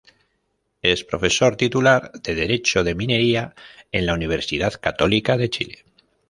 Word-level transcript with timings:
Es 0.81 1.03
profesor 1.03 1.57
titular 1.57 2.11
de 2.23 2.33
Derecho 2.33 2.83
de 2.83 2.95
Minería 2.95 3.53
en 3.91 4.07
la 4.07 4.15
Universidad 4.15 4.73
Católica 4.81 5.37
de 5.37 5.51
Chile. 5.51 5.85